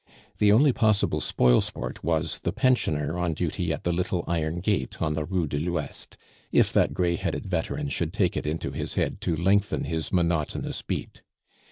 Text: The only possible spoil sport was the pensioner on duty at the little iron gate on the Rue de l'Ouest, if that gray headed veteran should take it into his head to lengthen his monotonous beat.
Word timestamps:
The 0.39 0.51
only 0.51 0.73
possible 0.73 1.21
spoil 1.21 1.61
sport 1.61 2.03
was 2.03 2.39
the 2.39 2.51
pensioner 2.51 3.19
on 3.19 3.35
duty 3.35 3.71
at 3.71 3.83
the 3.83 3.93
little 3.93 4.23
iron 4.27 4.59
gate 4.59 4.99
on 4.99 5.13
the 5.13 5.25
Rue 5.25 5.45
de 5.45 5.59
l'Ouest, 5.59 6.17
if 6.51 6.73
that 6.73 6.95
gray 6.95 7.15
headed 7.17 7.45
veteran 7.45 7.89
should 7.89 8.11
take 8.11 8.35
it 8.35 8.47
into 8.47 8.71
his 8.71 8.95
head 8.95 9.21
to 9.21 9.35
lengthen 9.35 9.83
his 9.83 10.11
monotonous 10.11 10.81
beat. 10.81 11.21